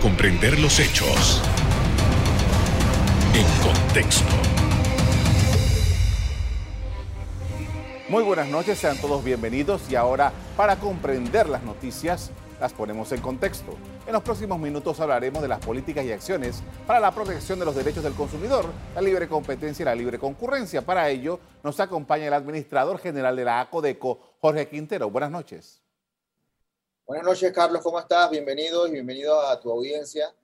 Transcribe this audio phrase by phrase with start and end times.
[0.00, 1.42] comprender los hechos
[3.34, 4.24] en contexto.
[8.08, 12.30] Muy buenas noches, sean todos bienvenidos y ahora para comprender las noticias
[12.60, 13.74] las ponemos en contexto.
[14.06, 17.74] En los próximos minutos hablaremos de las políticas y acciones para la protección de los
[17.74, 20.82] derechos del consumidor, la libre competencia y la libre concurrencia.
[20.82, 25.10] Para ello nos acompaña el administrador general de la ACODECO, Jorge Quintero.
[25.10, 25.83] Buenas noches.
[27.06, 27.82] Buenas noches, Carlos.
[27.82, 28.30] ¿Cómo estás?
[28.30, 30.34] Bienvenido y bienvenido a tu audiencia.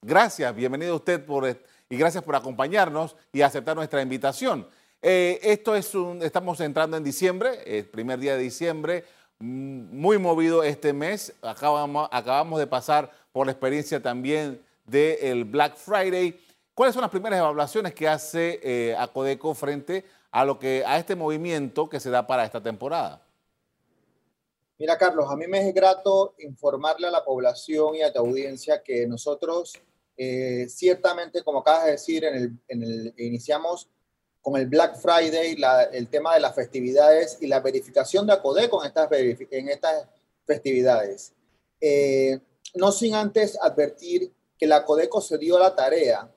[0.00, 4.66] Gracias, bienvenido usted por, y gracias por acompañarnos y aceptar nuestra invitación.
[5.02, 9.04] Eh, esto es un, estamos entrando en diciembre, el primer día de diciembre,
[9.40, 11.34] mm, muy movido este mes.
[11.42, 16.40] Acabamos, acabamos de pasar por la experiencia también del Black Friday.
[16.72, 21.14] ¿Cuáles son las primeras evaluaciones que hace eh, Acodeco frente a lo que a este
[21.14, 23.27] movimiento que se da para esta temporada?
[24.78, 28.80] Mira, Carlos, a mí me es grato informarle a la población y a tu audiencia
[28.80, 29.72] que nosotros,
[30.16, 33.88] eh, ciertamente, como acabas de decir, en el, en el, iniciamos
[34.40, 38.84] con el Black Friday, la, el tema de las festividades y la verificación de ACODECO
[38.84, 39.08] en estas,
[39.50, 40.06] en estas
[40.46, 41.32] festividades.
[41.80, 42.38] Eh,
[42.74, 46.32] no sin antes advertir que la ACODECO se dio la tarea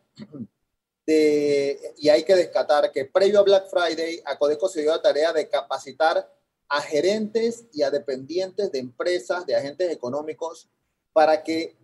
[1.06, 5.32] de, y hay que descatar que previo a Black Friday, ACODECO se dio la tarea
[5.32, 6.28] de capacitar
[6.74, 10.70] a gerentes y a dependientes de empresas, de agentes económicos,
[11.12, 11.76] para que,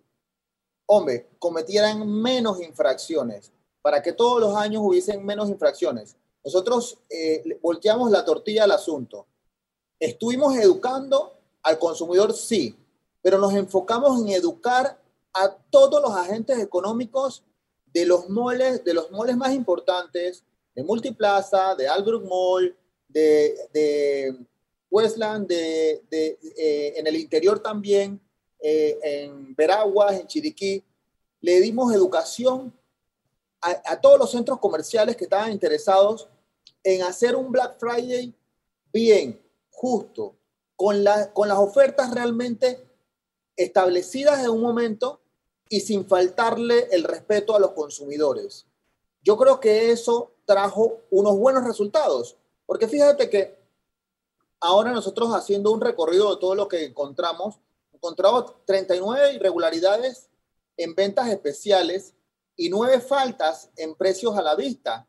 [0.85, 6.15] hombre, cometieran menos infracciones, para que todos los años hubiesen menos infracciones.
[6.41, 9.27] Nosotros eh, volteamos la tortilla al asunto.
[9.99, 12.73] Estuvimos educando al consumidor, sí,
[13.21, 15.01] pero nos enfocamos en educar
[15.33, 17.43] a todos los agentes económicos
[17.87, 22.73] de los moles, de los moles más importantes, de Multiplaza, de Albrook Mall,
[23.09, 24.47] de, de
[24.97, 28.19] Westland, de, de eh, en el interior también,
[28.59, 30.83] eh, en Veraguas, en Chiriquí.
[31.41, 32.73] Le dimos educación
[33.61, 36.27] a, todos los centros comerciales que estaban interesados
[36.83, 38.33] en hacer un Black Friday
[38.91, 39.39] bien,
[39.69, 40.35] justo,
[40.75, 42.83] con, la, con las ofertas realmente
[43.55, 45.21] establecidas en un momento
[45.69, 48.65] y sin faltarle el respeto a los consumidores.
[49.21, 53.56] Yo creo que eso trajo unos buenos resultados, porque fíjate que
[54.59, 57.59] ahora nosotros haciendo un recorrido de todo lo que encontramos,
[57.93, 60.29] encontramos 39 irregularidades
[60.77, 62.13] en ventas especiales
[62.55, 65.07] y nueve faltas en precios a la vista.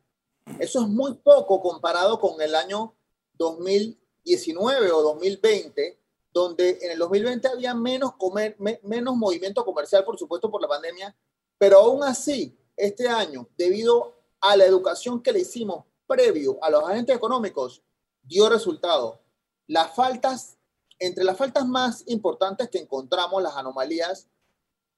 [0.59, 2.95] Eso es muy poco comparado con el año
[3.35, 5.99] 2019 o 2020,
[6.33, 11.15] donde en el 2020 había menos, comer, menos movimiento comercial, por supuesto, por la pandemia,
[11.59, 16.85] pero aún así, este año, debido a la educación que le hicimos previo a los
[16.89, 17.83] agentes económicos,
[18.23, 19.21] dio resultado.
[19.69, 20.59] Las faltas,
[20.99, 24.27] entre las faltas más importantes que encontramos, las anomalías,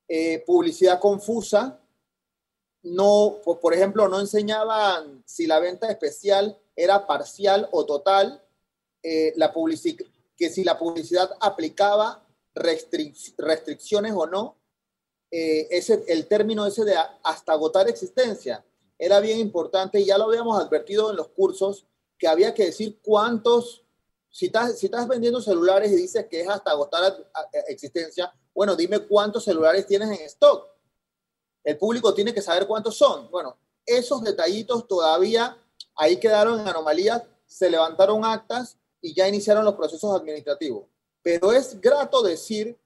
[0.09, 1.79] eh, publicidad confusa,
[2.83, 8.43] no, por ejemplo, no enseñaban si la venta especial era parcial o total,
[9.03, 9.53] eh, la
[10.37, 14.57] que si la publicidad aplicaba restricciones o no,
[15.31, 18.65] eh, ese, el término ese de hasta agotar existencia
[18.99, 21.87] era bien importante y ya lo habíamos advertido en los cursos
[22.19, 23.85] que había que decir cuántos,
[24.31, 27.27] si estás, si estás vendiendo celulares y dices que es hasta agotar
[27.69, 30.71] existencia, bueno, dime cuántos celulares tienes en stock
[31.65, 33.31] el público tiene que saber cuántos son.
[33.31, 35.57] Bueno, esos detallitos todavía
[35.97, 40.85] ahí quedaron en anomalías, se levantaron actas y ya iniciaron los procesos administrativos.
[41.23, 42.79] Pero es grato decir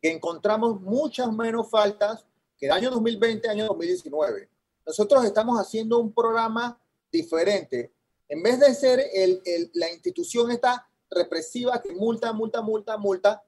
[0.00, 2.24] que encontramos muchas menos faltas
[2.56, 4.48] que el año 2020, año 2019.
[4.86, 6.80] Nosotros estamos haciendo un programa
[7.10, 7.92] diferente.
[8.32, 9.10] En vez de ser
[9.74, 13.44] la institución esta represiva que multa, multa, multa, multa,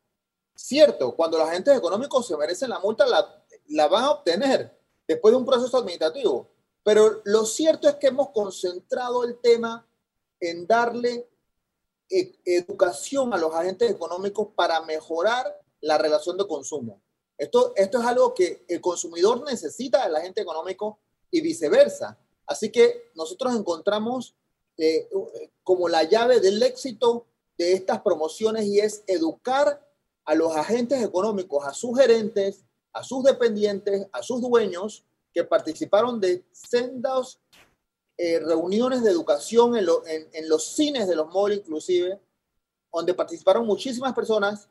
[0.54, 4.78] cierto, cuando los agentes económicos se merecen la multa, la, la van a obtener
[5.08, 6.50] después de un proceso administrativo.
[6.82, 9.88] Pero lo cierto es que hemos concentrado el tema
[10.38, 11.30] en darle
[12.10, 17.00] e, educación a los agentes económicos para mejorar la relación de consumo.
[17.38, 20.98] Esto, esto es algo que el consumidor necesita del agente económico
[21.30, 22.18] y viceversa.
[22.46, 24.34] Así que nosotros encontramos
[24.76, 25.08] eh,
[25.62, 27.26] como la llave del éxito
[27.56, 29.80] de estas promociones y es educar
[30.24, 36.20] a los agentes económicos, a sus gerentes, a sus dependientes, a sus dueños, que participaron
[36.20, 37.40] de sendas
[38.16, 39.88] eh, reuniones de educación en,
[40.32, 42.20] en, los cines de los malls inclusive,
[42.92, 44.68] donde participaron muchísimas personas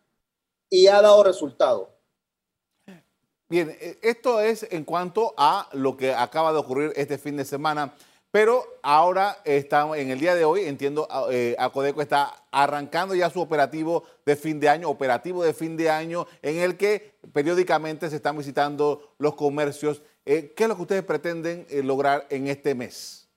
[0.70, 1.90] y ha dado resultado.
[3.50, 7.44] Bien, eh, esto es en cuanto a lo que acaba de ocurrir este fin de
[7.44, 7.94] semana,
[8.34, 13.40] Pero ahora estamos, en el día de hoy, entiendo, eh, Acodeco está arrancando ya su
[13.40, 18.16] operativo de fin de año, operativo de fin de año, en el que periódicamente se
[18.16, 20.02] están visitando los comercios.
[20.26, 23.30] Eh, ¿Qué es lo que ustedes pretenden eh, lograr en este mes?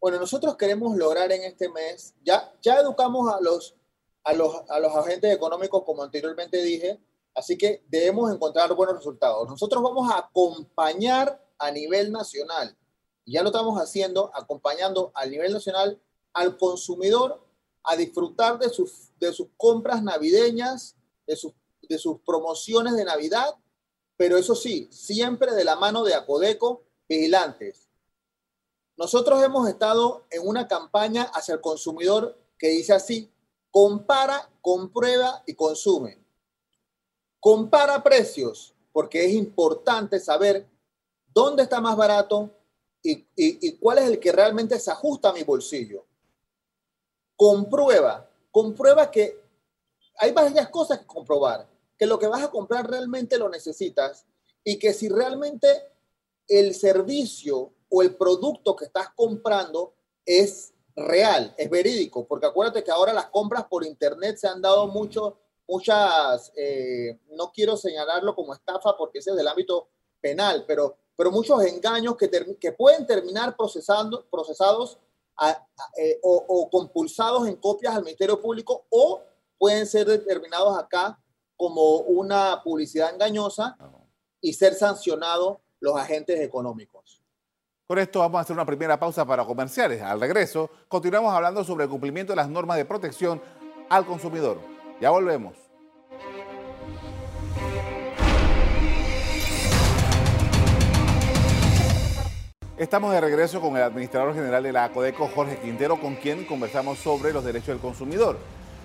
[0.00, 3.76] Bueno, nosotros queremos lograr en este mes, ya, ya educamos a los,
[4.24, 6.98] a, los, a los agentes económicos, como anteriormente dije,
[7.34, 9.46] así que debemos encontrar buenos resultados.
[9.46, 12.74] Nosotros vamos a acompañar a nivel nacional
[13.32, 16.00] ya lo estamos haciendo, acompañando a nivel nacional
[16.32, 17.44] al consumidor
[17.84, 23.54] a disfrutar de sus, de sus compras navideñas, de sus, de sus promociones de Navidad,
[24.16, 27.88] pero eso sí, siempre de la mano de Acodeco, vigilantes.
[28.96, 33.30] Nosotros hemos estado en una campaña hacia el consumidor que dice así,
[33.70, 36.24] compara, comprueba y consume.
[37.40, 40.68] Compara precios, porque es importante saber
[41.34, 42.50] dónde está más barato,
[43.04, 46.06] y, cuál es el que realmente se ajusta a mi bolsillo.
[47.36, 49.38] Comprueba, comprueba que
[50.16, 51.68] hay varias cosas que comprobar,
[51.98, 54.24] que lo que vas a comprar realmente lo necesitas
[54.62, 55.68] y que si realmente
[56.48, 62.90] el servicio o el producto que estás comprando es real, es verídico, porque acuérdate que
[62.90, 65.36] ahora las compras por internet se han dado mucho,
[65.66, 69.88] muchas, eh, no quiero señalarlo como estafa porque ese es del ámbito
[70.20, 72.30] penal, pero pero muchos engaños que,
[72.60, 74.98] que pueden terminar procesando, procesados
[75.98, 79.20] eh, o, compulsados en copias al Ministerio Público o
[79.58, 81.18] pueden ser determinados acá
[81.56, 83.76] como una publicidad engañosa
[84.40, 87.20] y ser sancionados los agentes económicos.
[87.86, 90.00] Con esto vamos a hacer una primera pausa para comerciales.
[90.02, 93.42] Al regreso, continuamos hablando sobre el cumplimiento de las normas de protección
[93.90, 94.58] al consumidor.
[95.00, 95.63] Ya volvemos.
[102.76, 106.98] Estamos de regreso con el administrador general de la ACODECO, Jorge Quintero, con quien conversamos
[106.98, 108.36] sobre los derechos del consumidor.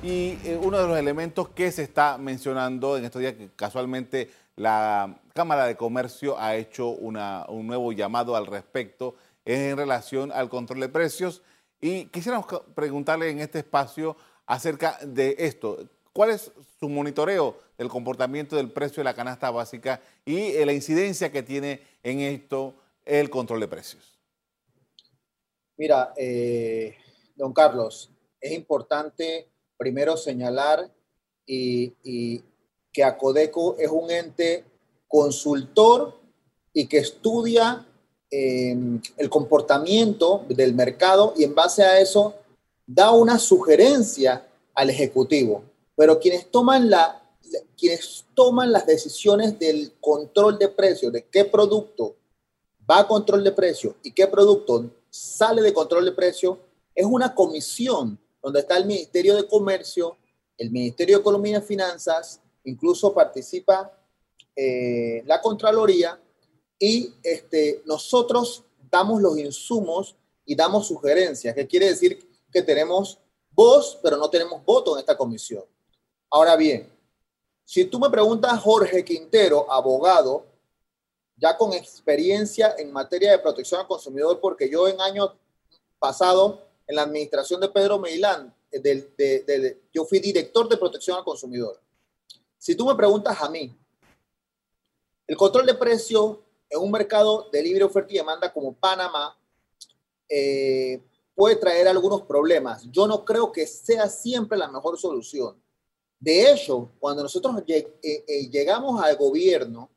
[0.03, 4.29] Y eh, uno de los elementos que se está mencionando en estos días, que casualmente
[4.57, 7.15] la Cámara de Comercio ha hecho un
[7.65, 11.41] nuevo llamado al respecto, es en relación al control de precios.
[11.81, 12.45] Y quisiéramos
[12.75, 14.15] preguntarle en este espacio
[14.45, 15.79] acerca de esto.
[16.13, 20.73] ¿Cuál es su monitoreo del comportamiento del precio de la canasta básica y eh, la
[20.73, 22.75] incidencia que tiene en esto
[23.09, 24.19] el control de precios?
[25.77, 26.95] Mira, eh,
[27.35, 30.91] don Carlos, es importante primero señalar
[31.45, 32.43] y,
[32.91, 34.65] que Acodeco es un ente
[35.07, 36.19] consultor
[36.73, 37.85] y que estudia
[38.31, 42.35] em, el comportamiento del mercado y en base a eso
[42.85, 45.63] da una sugerencia al ejecutivo.
[45.95, 47.23] Pero quienes toman, la,
[47.77, 52.15] quienes toman las decisiones del control de precios, de qué producto
[52.89, 56.59] va a control de precio y qué producto sale de control de precio,
[56.95, 60.17] es una comisión donde está el Ministerio de Comercio,
[60.57, 63.91] el Ministerio de Economía y Finanzas, incluso participa
[64.55, 66.19] eh, la Contraloría
[66.77, 70.15] y este, nosotros damos los insumos
[70.45, 73.19] y damos sugerencias, que quiere decir que tenemos
[73.51, 75.63] voz, pero no tenemos voto en esta comisión.
[76.31, 76.89] Ahora bien,
[77.65, 80.45] si tú me preguntas, Jorge Quintero, abogado,
[81.39, 85.31] ya con experiencia en materia de protección al consumidor, porque yo en años
[85.97, 91.79] pasados, en la administración de Pedro Meilán, eh, yo fui director de protección al consumidor.
[92.57, 93.75] Si tú me preguntas a mí,
[95.27, 99.37] el control de precio en un mercado de libre oferta y demanda como Panamá
[100.27, 101.01] eh,
[101.35, 102.83] puede traer algunos problemas.
[102.91, 105.61] Yo no creo que sea siempre la mejor solución.
[106.19, 109.89] De hecho, cuando nosotros eh, llegamos al gobierno,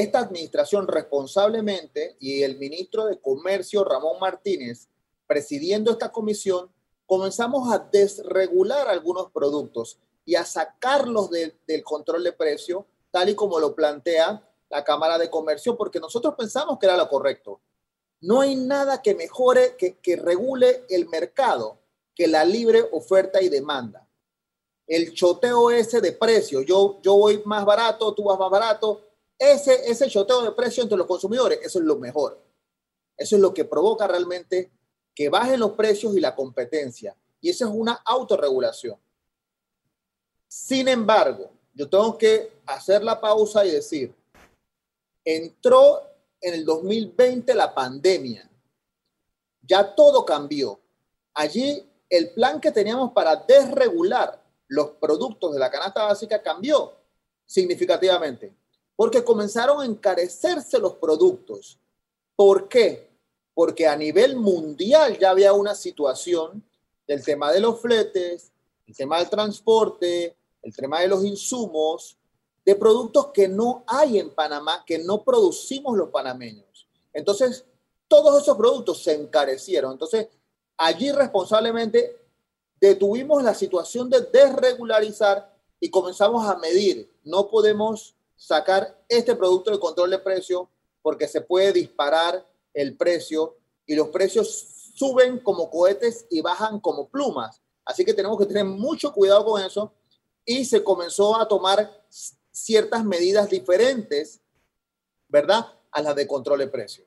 [0.00, 4.88] esta administración responsablemente y el ministro de Comercio, Ramón Martínez,
[5.26, 6.70] presidiendo esta comisión,
[7.06, 13.58] comenzamos a desregular algunos productos y a sacarlos del control de precio, tal y como
[13.58, 17.60] lo plantea la Cámara de Comercio, porque nosotros pensamos que era lo correcto.
[18.20, 21.78] No hay nada que mejore, que, regule el mercado,
[22.14, 24.06] que la libre oferta y demanda.
[24.86, 29.05] El choteo ese de precio, yo, yo voy más barato, tú vas más barato,
[29.38, 32.40] ese, ese choteo de precio entre los consumidores, eso es lo mejor.
[33.16, 34.70] Eso es lo que provoca realmente
[35.14, 37.16] que bajen los precios y la competencia.
[37.40, 38.98] Y eso es una autorregulación.
[40.46, 44.14] Sin embargo, yo tengo que hacer la pausa y decir,
[45.24, 46.02] entró
[46.40, 48.48] en el 2020 la pandemia.
[49.62, 50.78] Ya todo cambió.
[51.34, 56.96] Allí el plan que teníamos para desregular los productos de la canasta básica cambió
[57.44, 58.54] significativamente
[58.96, 61.78] porque comenzaron a encarecerse los productos.
[62.34, 63.06] ¿Por qué?
[63.56, 66.62] porque a nivel mundial ya había una situación
[67.08, 68.52] del tema de los fletes,
[68.86, 72.18] el tema del transporte, el tema de los insumos,
[72.66, 76.86] de productos que no hay en Panamá, que no producimos los panameños.
[77.14, 77.64] Entonces,
[78.08, 79.92] todos esos productos se encarecieron.
[79.92, 80.28] Entonces,
[80.76, 82.14] allí responsablemente
[82.78, 85.50] detuvimos la situación de desregularizar
[85.80, 87.10] y comenzamos a medir.
[87.24, 90.70] No podemos sacar este producto de control de precio
[91.02, 97.08] porque se puede disparar el precio y los precios suben como cohetes y bajan como
[97.08, 97.62] plumas.
[97.84, 99.92] Así que tenemos que tener mucho cuidado con eso
[100.44, 102.04] y se comenzó a tomar
[102.50, 104.40] ciertas medidas diferentes,
[105.28, 105.66] ¿verdad?
[105.90, 107.04] A las de control de precio.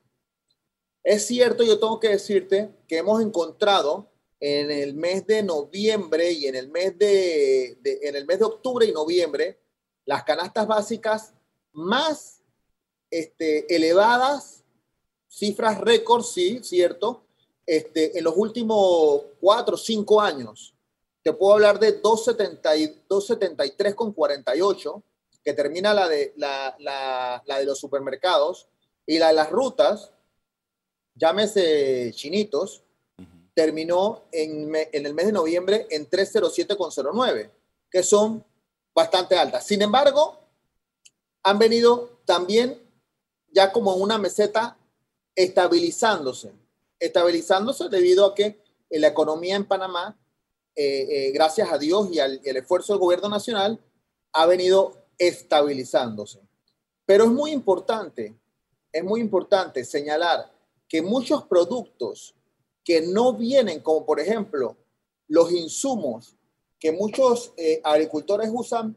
[1.02, 6.46] Es cierto, yo tengo que decirte que hemos encontrado en el mes de noviembre y
[6.46, 9.60] en el mes de, en el mes de octubre y noviembre
[10.04, 11.32] las canastas básicas
[11.72, 12.42] más
[13.10, 14.62] este, elevadas,
[15.28, 17.24] cifras récord, sí, cierto,
[17.66, 20.74] este, en los últimos cuatro o cinco años.
[21.22, 25.02] Te puedo hablar de 273 con 48,
[25.44, 28.68] que termina la de, la, la, la de los supermercados,
[29.06, 30.12] y la de las rutas,
[31.14, 32.82] llámese chinitos,
[33.54, 37.50] terminó en, en, el mes de noviembre en 307,09,
[37.90, 38.44] que son
[38.94, 39.66] bastante altas.
[39.66, 40.38] Sin embargo,
[41.42, 42.80] han venido también
[43.52, 44.76] ya como una meseta
[45.34, 46.52] estabilizándose,
[46.98, 50.18] estabilizándose debido a que la economía en Panamá,
[50.74, 53.80] eh, eh, gracias a Dios y al, al esfuerzo del gobierno nacional,
[54.32, 56.40] ha venido estabilizándose.
[57.06, 58.34] Pero es muy importante,
[58.92, 60.52] es muy importante señalar
[60.88, 62.34] que muchos productos
[62.84, 64.76] que no vienen, como por ejemplo
[65.28, 66.36] los insumos
[66.80, 68.96] que muchos eh, agricultores usan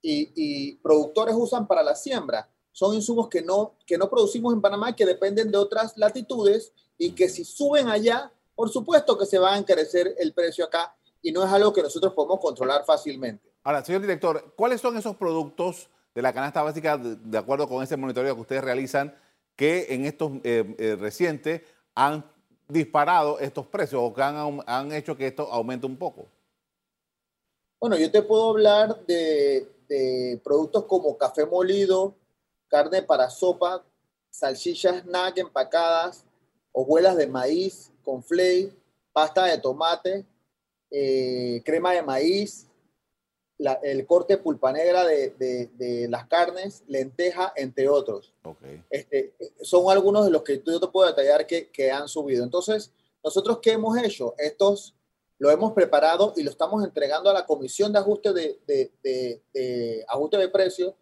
[0.00, 4.94] y, productores usan para la siembra, son insumos que no, que no producimos en Panamá,
[4.94, 9.54] que dependen de otras latitudes y que si suben allá, por supuesto que se va
[9.54, 13.50] a encarecer el precio acá y no es algo que nosotros podemos controlar fácilmente.
[13.62, 17.96] Ahora, señor director, ¿cuáles son esos productos de la canasta básica, de, acuerdo con ese
[17.96, 19.14] monitoreo que ustedes realizan,
[19.56, 21.62] que en estos eh, eh, recientes
[21.94, 22.24] han
[22.68, 26.28] disparado estos precios o que han, han, hecho que esto aumente un poco?
[27.84, 32.14] Bueno, yo te puedo hablar de, de productos como café molido,
[32.66, 33.84] carne para sopa,
[34.30, 36.24] salchichas snack empacadas,
[36.72, 38.72] hojuelas de maíz con flake,
[39.12, 40.24] pasta de tomate,
[40.90, 42.70] eh, crema de maíz,
[43.58, 48.32] el corte pulpa negra de, las carnes, lenteja, entre otros.
[48.88, 52.44] Este, son algunos de los que yo te puedo detallar que, que, han subido.
[52.44, 52.90] Entonces,
[53.22, 54.34] nosotros qué hemos hecho?
[54.38, 54.94] Estos
[55.44, 60.48] lo hemos preparado y lo estamos entregando a la Comisión de Ajuste de, Ajuste de
[60.48, 60.94] Precios,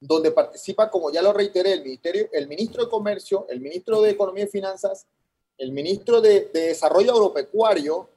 [0.00, 4.10] donde participa, como ya lo reiteré, el, ministerio, el ministro de Comercio, el ministro de
[4.10, 5.06] Economía y Finanzas,
[5.58, 8.10] el ministro de, Desarrollo Agropecuario,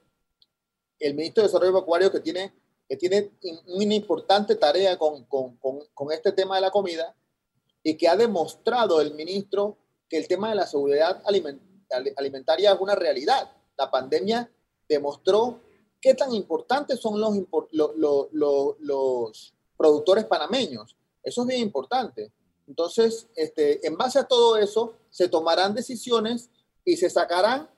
[1.00, 2.52] el ministro de Desarrollo Agropecuario que tiene
[2.90, 3.32] que tiene
[3.68, 7.16] una importante tarea con, con, con, este tema de la comida
[7.84, 9.78] y que ha demostrado el ministro
[10.10, 11.22] que el tema de la seguridad
[12.18, 13.52] alimentaria es una realidad.
[13.78, 14.50] La pandemia
[14.88, 15.60] demostró
[16.02, 17.34] qué tan importantes son los,
[19.78, 20.96] productores panameños.
[21.24, 22.32] Eso es bien importante.
[22.68, 26.50] Entonces, este, en base a todo eso, se tomarán decisiones
[26.84, 27.70] y se sacarán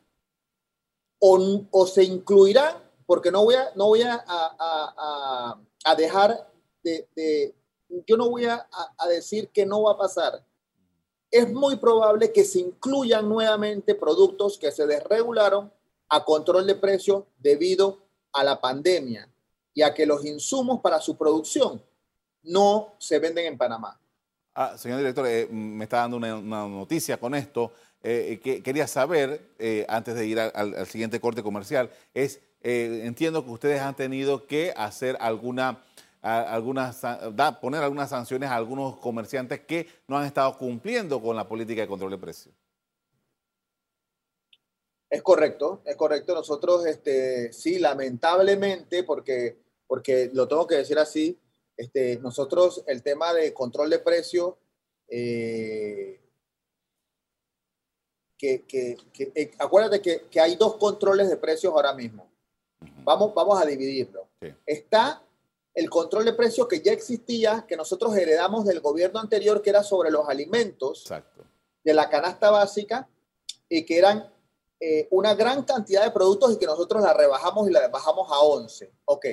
[1.20, 6.52] o, o se incluirán porque no voy a, no voy a, a, a dejar
[6.84, 7.56] de, de,
[8.06, 8.68] yo no voy a,
[9.10, 10.44] decir que no va a pasar.
[11.32, 15.72] Es muy probable que se incluyan nuevamente productos que se desregularon
[16.10, 18.00] a control de precios debido
[18.34, 19.30] a la pandemia
[19.74, 21.82] y a que los insumos para su producción
[22.44, 24.00] no se venden en Panamá.
[24.56, 27.72] Ah, señor director, eh, me está dando una, noticia con esto.
[28.02, 33.52] Eh, que quería saber, eh, antes de ir al, siguiente corte comercial, es entiendo que
[33.52, 35.84] ustedes han tenido que hacer alguna,
[37.62, 41.88] poner algunas sanciones a algunos comerciantes que no han estado cumpliendo con la política de
[41.88, 42.54] control de precios.
[45.10, 46.34] Es correcto, es correcto.
[46.34, 51.38] Nosotros, este, sí, lamentablemente, porque, porque lo tengo que decir así,
[51.78, 54.56] este, nosotros el tema de control de precios,
[55.08, 56.20] eh,
[58.38, 62.30] que, que, que eh, acuérdate que, que, hay dos controles de precios ahora mismo.
[63.04, 64.28] Vamos, vamos a dividirlo.
[64.66, 65.24] Está
[65.74, 69.84] el control de precios que ya existía, que nosotros heredamos del gobierno anterior, que era
[69.84, 71.08] sobre los alimentos
[71.84, 73.08] de la canasta básica
[73.70, 74.32] y que eran
[74.80, 78.40] eh, una gran cantidad de productos y que nosotros la rebajamos y la bajamos a
[78.40, 78.92] 11.
[79.06, 79.26] Ok.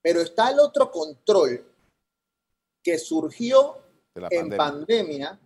[0.00, 1.64] Pero está el otro control
[2.82, 3.78] que surgió
[4.14, 5.38] en pandemia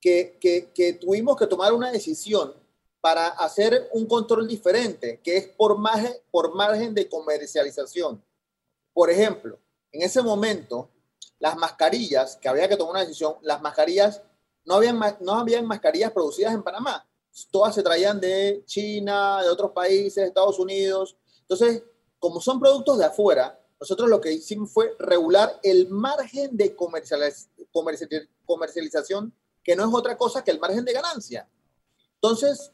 [0.00, 0.36] que,
[0.74, 2.54] que, tuvimos que tomar una decisión
[3.00, 8.22] para hacer un control diferente, que es por margen, por margen de comercialización.
[8.92, 9.58] Por ejemplo,
[9.92, 10.90] en ese momento,
[11.38, 14.22] las mascarillas, que había que tomar una decisión, las mascarillas,
[14.64, 17.07] no habían, no habían mascarillas producidas en Panamá.
[17.50, 21.16] Todas se traían de China, de otros países, Estados Unidos.
[21.42, 21.82] Entonces,
[22.18, 29.32] como son productos de afuera, nosotros lo que hicimos fue regular el margen de comercialización,
[29.62, 31.48] que no es otra cosa que el margen de ganancia.
[32.14, 32.72] Entonces,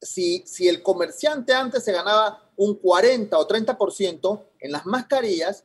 [0.00, 5.64] si, si el comerciante antes se ganaba un 40 o 30% en las mascarillas,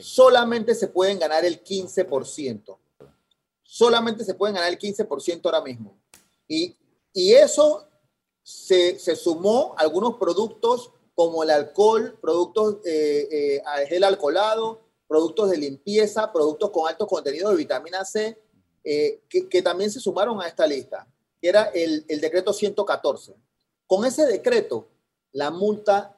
[0.00, 2.78] solamente se pueden ganar el 15%.
[3.62, 5.98] Solamente se pueden ganar el 15% ahora mismo.
[6.46, 6.74] Y,
[7.18, 7.88] y eso
[8.44, 15.50] se, se, sumó a algunos productos como el alcohol, productos eh, eh, gel alcoholado, productos
[15.50, 18.40] de limpieza, productos con alto contenido de vitamina C,
[18.84, 21.08] eh, que, que, también se sumaron a esta lista,
[21.40, 23.34] que era el, el decreto 114.
[23.88, 24.86] Con ese decreto,
[25.32, 26.16] la multa,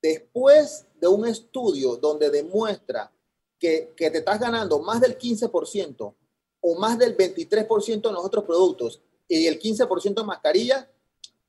[0.00, 3.10] después de un estudio donde demuestra
[3.58, 6.14] que, que te estás ganando más del 15%
[6.60, 10.90] o más del 23% en los otros productos y el 15% en mascarilla,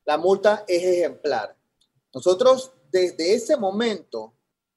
[0.05, 1.55] la multa es ejemplar.
[2.13, 4.33] Nosotros desde ese momento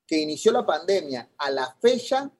[0.06, 2.30] que inició la pandemia a la fecha,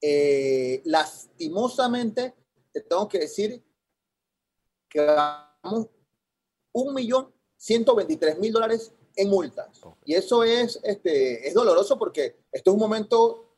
[0.00, 2.34] eh, lastimosamente,
[2.72, 3.62] te tengo que decir
[4.88, 5.88] que vamos
[6.72, 9.80] un millón ciento veintitrés mil dólares en multas.
[10.04, 13.51] Y eso es, este, es doloroso porque esto es un momento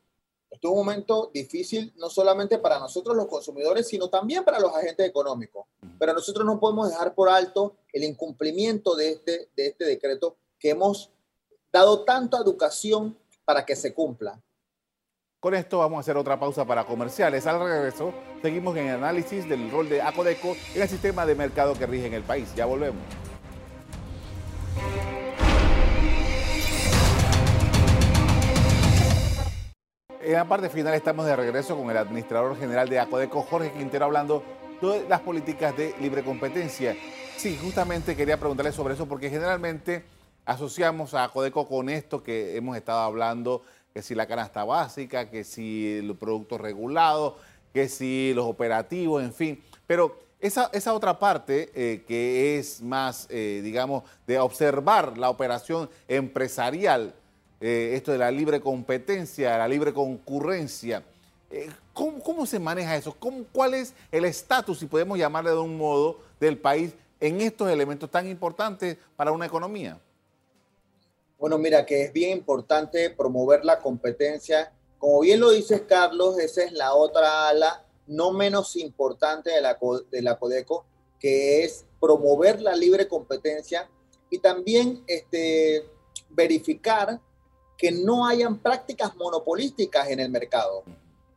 [0.55, 4.73] esto es un momento difícil no solamente para nosotros los consumidores, sino también para los
[4.75, 5.67] agentes económicos.
[5.99, 10.71] Pero nosotros no podemos dejar por alto el incumplimiento de este, de este decreto que
[10.71, 11.11] hemos
[11.73, 14.41] dado tanta educación para que se cumpla.
[15.41, 17.47] Con esto vamos a hacer otra pausa para comerciales.
[17.49, 21.75] Al regreso, seguimos en el análisis del rol de Acodeco en el sistema de mercado
[21.75, 22.55] que rige en el país.
[22.55, 23.03] Ya volvemos.
[30.25, 34.07] En la parte final estamos de regreso con el administrador general de Acodeco, Jorge Quintero,
[34.07, 34.43] hablando
[34.81, 36.97] de las políticas de libre competencia.
[37.37, 40.03] Sí, justamente quería preguntarle sobre eso porque generalmente
[40.47, 45.45] asociamos a Codeco con esto que hemos estado hablando, que si la canasta básica, que
[45.45, 47.35] si los productos regulados,
[47.75, 49.63] que si los operativos, en fin.
[49.87, 55.91] Pero esa, esa otra parte eh, que es más, eh, digamos, de observar la operación
[56.09, 57.15] empresarial,
[57.61, 61.03] eh, esto de la libre competencia, la libre concurrencia,
[61.93, 63.15] ¿cómo, ¿cómo, se maneja eso?
[63.19, 67.71] ¿Cómo, ¿Cuál es el estatus, si podemos llamarle de un modo, del país en estos
[67.71, 69.99] elementos tan importantes para una economía?
[71.39, 74.73] Bueno, mira, que es bien importante promover la competencia.
[74.99, 79.79] Como bien lo dices, Carlos, esa es la otra ala no menos importante de la,
[80.11, 80.85] de la Codeco,
[81.19, 83.89] que es promover la libre competencia
[84.31, 85.85] y también este,
[86.31, 87.21] verificar
[87.85, 90.85] que no hayan prácticas monopolísticas en el mercado.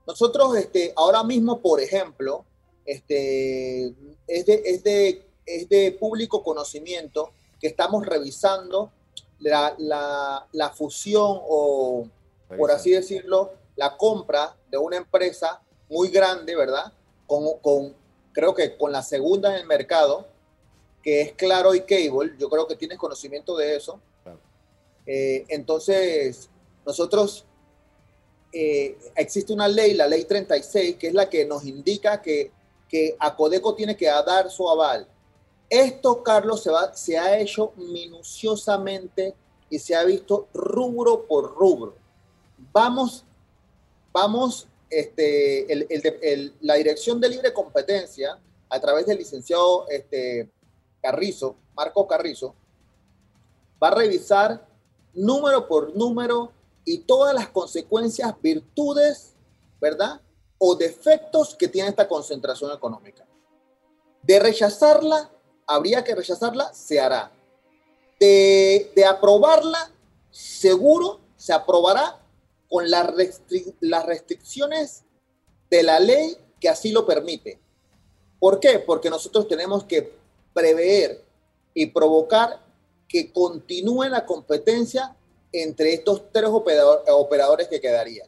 [0.05, 2.45] Nosotros este, ahora mismo, por ejemplo,
[2.85, 3.87] este,
[4.25, 8.93] es, de, es, de, es de público conocimiento que estamos revisando
[9.39, 12.07] la, fusión o,
[12.57, 16.93] por así decirlo, la compra de una empresa muy grande, ¿verdad?
[17.25, 17.93] Con,
[18.31, 20.27] creo que con la segunda en el mercado,
[21.03, 23.99] que es Claro y Cable, yo creo que tienes conocimiento de eso.
[25.07, 26.49] Eh, entonces,
[26.85, 27.45] nosotros,
[28.53, 32.51] eh, existe una ley, la ley 36, que es la que nos indica que,
[32.87, 35.07] que Acodeco tiene que dar su aval
[35.69, 39.35] esto, Carlos, se, va, se ha hecho minuciosamente
[39.69, 41.95] y se ha visto rubro por rubro.
[42.71, 43.25] Vamos,
[44.13, 45.87] vamos, este,
[46.61, 48.39] la Dirección de Libre Competencia,
[48.69, 50.49] a través del licenciado este,
[51.01, 52.55] Carrizo, Marco Carrizo,
[53.81, 54.65] va a revisar
[55.17, 56.51] número por número
[56.85, 59.33] y todas las consecuencias, virtudes,
[59.81, 60.21] ¿verdad?
[60.57, 63.25] O defectos que tiene esta concentración económica.
[64.21, 65.29] De rechazarla,
[65.65, 67.31] habría que rechazarla, se hará.
[68.19, 69.91] De, aprobarla,
[70.31, 72.19] seguro se aprobará
[72.69, 73.11] con las,
[73.79, 75.03] las restricciones
[75.69, 77.59] de la ley que así lo permite.
[78.39, 78.79] ¿Por qué?
[78.79, 80.13] Porque nosotros tenemos que
[80.53, 81.23] prever
[81.73, 82.66] y provocar
[83.07, 85.15] que continúe la competencia
[85.51, 88.27] entre estos tres operadores que quedarían.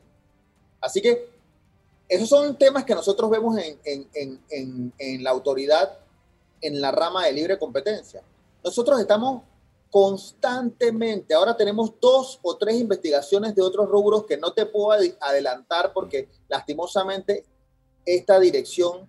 [0.79, 1.29] Así que
[2.07, 5.99] esos son temas que nosotros vemos en, en la autoridad
[6.61, 8.21] en la rama de libre competencia.
[8.63, 9.43] Nosotros estamos
[9.89, 15.93] constantemente, ahora tenemos dos o tres investigaciones de otros rubros que no te puedo adelantar
[15.93, 17.45] porque lastimosamente
[18.05, 19.07] esta dirección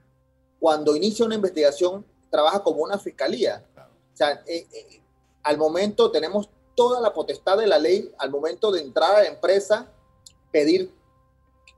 [0.60, 3.64] cuando inicia una investigación, trabaja como una fiscalía.
[4.12, 4.99] O sea, eh, eh,
[5.42, 9.28] al momento tenemos toda la potestad de la ley, al momento de entrar a la
[9.28, 9.90] empresa,
[10.50, 10.92] pedir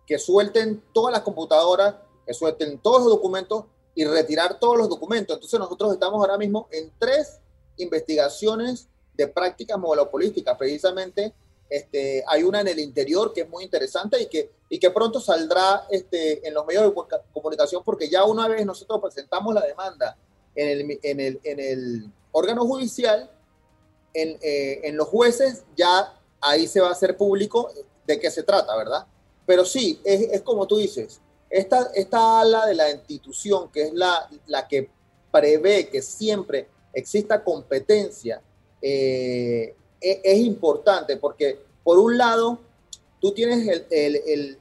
[0.06, 1.96] que suelten todas las computadoras,
[2.26, 5.36] que suelten todos los documentos y retirar todos los documentos.
[5.36, 7.40] Entonces nosotros estamos ahora mismo en tres
[7.76, 11.34] investigaciones de prácticas monopolísticas, precisamente
[11.72, 15.20] este, hay una en el interior que es muy interesante y que, y que pronto
[15.20, 20.16] saldrá este, en los medios de comunicación porque ya una vez nosotros presentamos la demanda
[20.54, 23.30] en el, en el, en el órgano judicial,
[24.14, 27.70] en, eh, en, los jueces, ya ahí se va a hacer público
[28.06, 29.06] de qué se trata, ¿verdad?
[29.46, 31.20] Pero sí, es, es como tú dices,
[31.50, 34.88] esta, esta ala de la institución, que es la, la que
[35.30, 38.40] prevé que siempre exista competencia,
[38.80, 42.58] eh, e, es, importante porque, por un lado,
[43.20, 44.58] tú tienes el,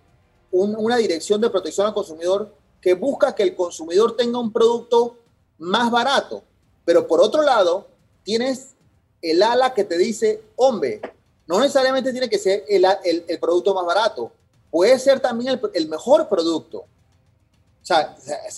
[0.51, 5.17] una dirección de protección al consumidor que busca que el consumidor tenga un producto
[5.57, 6.43] más barato,
[6.83, 7.87] pero por otro lado,
[8.23, 8.75] tienes
[9.21, 11.01] el ala que te dice, hombre,
[11.47, 14.31] no necesariamente tiene que ser el, producto más barato,
[14.69, 16.79] puede ser también el, mejor producto.
[16.79, 18.15] O sea,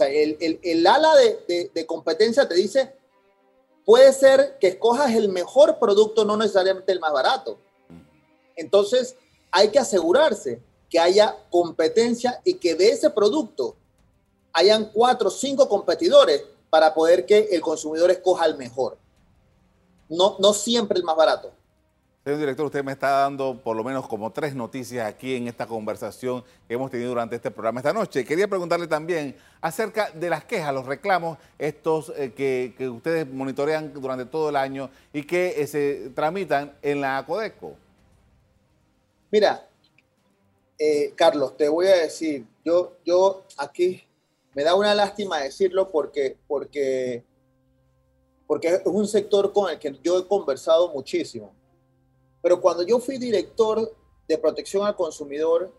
[0.09, 2.93] el, ala de, de, competencia te dice,
[3.85, 7.57] puede ser que escojas el mejor producto, no necesariamente el más barato.
[8.55, 9.15] Entonces,
[9.51, 13.75] hay que asegurarse que haya competencia y que de ese producto
[14.53, 18.97] hayan cuatro o cinco competidores para poder que el consumidor escoja el mejor.
[20.09, 21.51] No, no siempre el más barato.
[22.23, 25.67] Señor director, usted me está dando por lo menos como tres noticias aquí en esta
[25.67, 28.23] conversación que hemos tenido durante este programa esta noche.
[28.23, 34.23] Quería preguntarle también acerca de las quejas, los reclamos, estos eh, que, ustedes monitorean durante
[34.25, 37.75] todo el año y que eh, se tramitan en la Codeco.
[39.29, 39.67] Mira,
[40.79, 44.01] eh, Carlos, te voy a decir, yo, yo aquí
[44.53, 47.25] me da una lástima decirlo porque, porque,
[48.53, 51.55] porque es un sector con el que yo he conversado muchísimo
[52.43, 53.95] pero cuando yo fui director
[54.27, 55.73] de protección al consumidor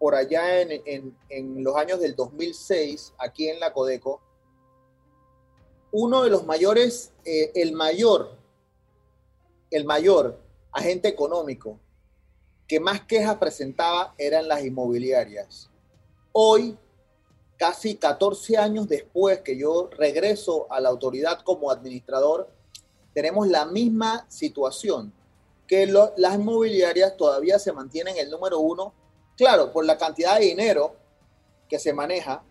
[0.00, 1.16] por allá en,
[1.62, 4.20] los años del 2006, aquí en la Codeco,
[5.92, 8.36] uno de los mayores, eh, el mayor,
[9.70, 10.40] el mayor
[10.72, 11.78] agente económico
[12.66, 15.70] que más quejas presentaba eran las inmobiliarias.
[16.32, 16.76] Hoy,
[17.62, 22.48] casi 14 años después que yo regreso a la autoridad como administrador,
[23.14, 25.12] tenemos la misma situación
[25.68, 28.92] que las inmobiliarias todavía se mantienen el número uno,
[29.36, 30.96] claro, por la cantidad de dinero
[31.68, 32.42] que se maneja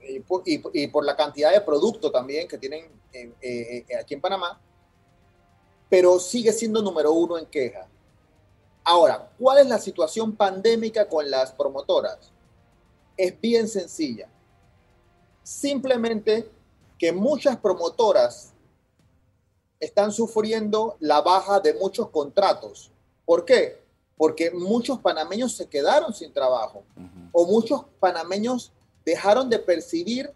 [0.00, 4.58] y por, la cantidad de producto también que tienen eh, eh, aquí en Panamá,
[5.90, 7.86] pero sigue siendo número uno en queja.
[8.84, 12.32] Ahora, ¿cuál es la situación pandémica con las promotoras?
[13.20, 14.30] Es bien sencilla.
[15.42, 16.50] Simplemente
[16.98, 18.54] que muchas promotoras
[19.78, 22.90] están sufriendo la baja de muchos contratos.
[23.26, 23.82] ¿Por qué?
[24.16, 26.82] Porque muchos panameños se quedaron sin trabajo
[27.32, 28.72] o muchos panameños
[29.04, 30.32] dejaron de percibir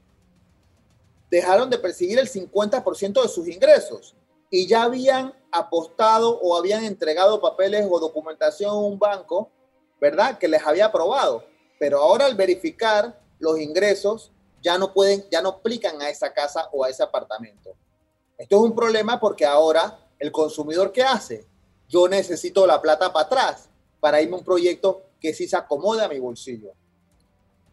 [1.31, 4.15] dejaron de percibir el 50% de sus ingresos
[4.51, 9.51] y ya habían apostado o habían entregado papeles o documentación a un banco,
[9.99, 10.37] ¿verdad?
[10.37, 11.54] Que les había aprobado.
[11.79, 14.31] Pero ahora al verificar los ingresos
[14.63, 17.75] ya no pueden, ya no aplican a esa casa o a ese apartamento.
[18.39, 21.47] Esto es un problema porque ahora el consumidor, ¿qué hace?
[21.89, 23.69] Yo necesito la plata para atrás
[24.01, 26.73] para irme a un proyecto que sí se acomode a mi bolsillo.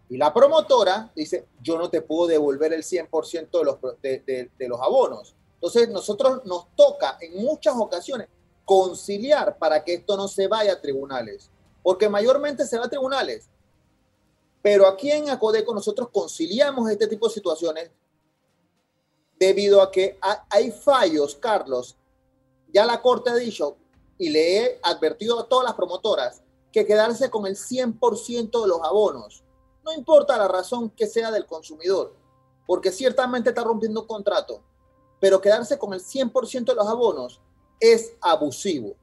[0.10, 4.68] Y la promotora dice, yo no te puedo devolver el 100% de los, de, de
[4.68, 5.36] los abonos.
[5.56, 8.28] Entonces, nosotros nos toca en muchas ocasiones
[8.66, 11.50] conciliar para que esto no se vaya a tribunales,
[11.84, 13.48] porque mayormente se va a tribunales.
[14.62, 17.91] Pero aquí en Acodeco nosotros conciliamos este tipo de situaciones
[19.39, 20.19] debido a que
[20.50, 21.97] hay fallos, Carlos.
[22.71, 23.78] Ya la Corte ha dicho,
[24.17, 28.82] y le he advertido a todas las promotoras, que quedarse con el 100% de los
[28.84, 29.43] abonos,
[29.84, 32.15] no importa la razón que sea del consumidor,
[32.67, 34.62] porque ciertamente está rompiendo un contrato,
[35.19, 37.41] pero quedarse con el 100% de los abonos
[37.80, 38.95] es abusivo.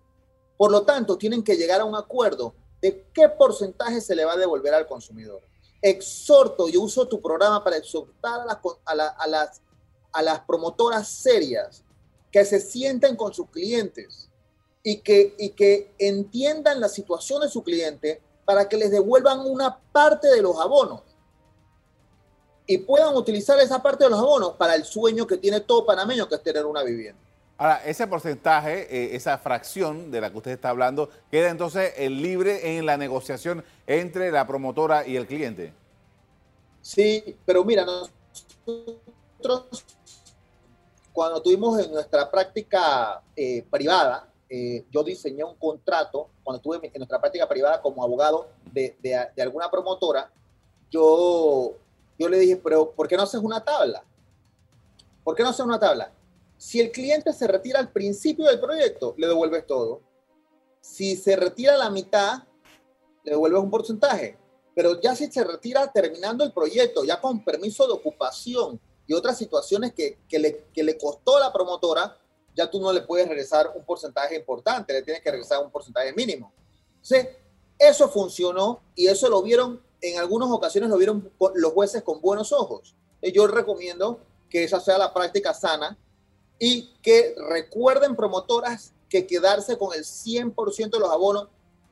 [0.56, 4.32] Por lo tanto, tienen que llegar a un acuerdo de qué porcentaje se le va
[4.32, 5.42] a devolver al consumidor.
[5.80, 8.46] Exhorto, yo uso tu programa para exhortar
[8.84, 11.84] a las, promotoras serias
[12.30, 14.28] que se sienten con sus clientes
[14.82, 19.78] y que, y que entiendan la situación de su cliente para que les devuelvan una
[19.92, 21.02] parte de los abonos
[22.66, 26.28] y puedan utilizar esa parte de los abonos para el sueño que tiene todo panameño,
[26.28, 27.20] que es tener una vivienda.
[27.60, 32.78] Ahora, ese porcentaje, eh, esa fracción de la que usted está hablando, queda entonces libre
[32.78, 35.72] en la negociación entre la promotora y el cliente.
[36.80, 39.84] Sí, pero mira, nosotros,
[41.12, 46.98] cuando tuvimos en nuestra práctica eh, privada, eh, yo diseñé un contrato, cuando estuve en
[46.98, 50.30] nuestra práctica privada como abogado de, de, alguna promotora,
[50.92, 51.72] yo,
[52.18, 54.04] yo le dije, pero ¿por qué no haces una tabla?
[55.24, 56.12] ¿Por qué no haces una tabla?
[56.58, 60.02] Si el cliente se retira al principio del proyecto, le devuelves todo.
[60.80, 62.42] Si se retira a la mitad,
[63.22, 64.36] le devuelves un porcentaje.
[64.74, 69.38] Pero ya si se retira terminando el proyecto, ya con permiso de ocupación y otras
[69.38, 72.18] situaciones que, que, le, que le costó a la promotora,
[72.56, 76.12] ya tú no le puedes regresar un porcentaje importante, le tienes que regresar un porcentaje
[76.12, 76.52] mínimo.
[77.00, 77.16] ¿Sí?
[77.78, 82.52] Eso funcionó y eso lo vieron, en algunas ocasiones lo vieron los jueces con buenos
[82.52, 82.96] ojos.
[83.22, 85.96] Yo recomiendo que esa sea la práctica sana
[86.58, 91.48] y que recuerden promotoras que quedarse con el 100% de los abonos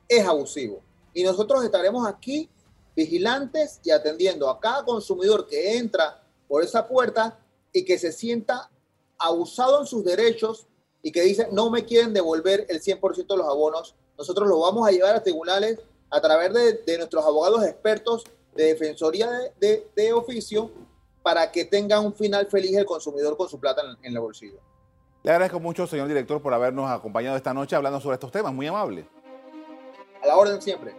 [0.07, 0.81] es abusivo.
[1.13, 2.49] Y nosotros estaremos aquí
[2.95, 7.39] vigilantes y atendiendo a cada consumidor que entra por esa puerta
[7.71, 8.69] y que se sienta
[9.17, 10.67] abusado en sus derechos
[11.01, 13.95] y que dice no me quieren devolver el 100% de los abonos.
[14.17, 16.53] Nosotros lo vamos a llevar a tribunales a través
[16.85, 18.23] de, nuestros abogados expertos
[18.55, 20.71] de defensoría de oficio
[21.27, 24.61] para que tenga un final feliz el consumidor con su plata en, el bolsillo.
[25.23, 28.53] Le agradezco mucho, señor director, por habernos acompañado esta noche hablando sobre estos temas.
[28.53, 29.05] Muy amable.
[30.23, 30.95] A la orden siempre.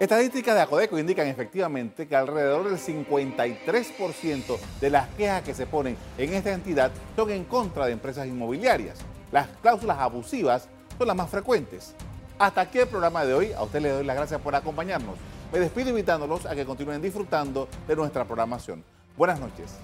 [0.00, 5.98] Estadísticas de Acodeco indican efectivamente que alrededor del 53% de las quejas que se ponen
[6.16, 8.96] en esta entidad son en contra de empresas inmobiliarias.
[9.30, 11.94] Las cláusulas abusivas son las más frecuentes.
[12.38, 13.52] Hasta aquí el programa de hoy.
[13.52, 15.16] A usted le doy las gracias por acompañarnos.
[15.52, 18.82] Me despido invitándolos a que continúen disfrutando de nuestra programación.
[19.16, 19.78] Buenas noches.